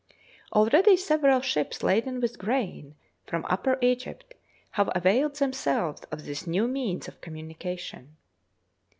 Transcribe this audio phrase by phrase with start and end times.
[0.51, 2.95] Already several ships laden with grain,
[3.27, 4.33] from Upper Egypt,
[4.71, 8.17] have availed themselves of this new means of communication.